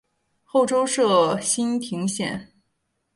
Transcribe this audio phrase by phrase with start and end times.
[0.43, 2.55] 后周设莘亭县。